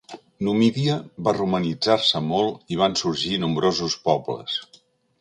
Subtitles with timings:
[0.45, 0.95] Numidia
[1.27, 4.61] va romanitzar-se molt i van sorgir-hi nombrosos pobles.